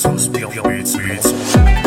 Sus 0.00 0.28
Beats 0.28 0.96
Beats 0.96 1.79